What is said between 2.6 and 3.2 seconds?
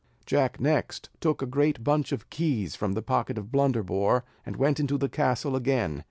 from the